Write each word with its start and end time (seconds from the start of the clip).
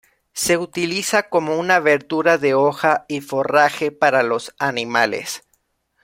Se 0.33 0.57
utiliza 0.57 1.29
como 1.29 1.59
una 1.59 1.79
verdura 1.79 2.39
de 2.39 2.55
hoja 2.55 3.05
y 3.07 3.21
forraje 3.21 3.91
para 3.91 4.23
los 4.23 4.51
animales. 4.57 5.43